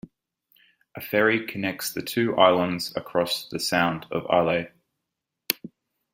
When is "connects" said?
1.45-1.93